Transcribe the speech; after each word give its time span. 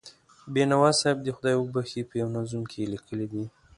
بینوا 0.53 0.89
صاحب 0.99 1.17
دې 1.25 1.31
خدای 1.37 1.55
وبښي، 1.57 2.01
په 2.09 2.13
یوه 2.21 2.31
نظم 2.37 2.61
کې 2.71 2.77
یې 2.81 2.89
لیکلي 2.93 3.27
دي. 3.33 3.43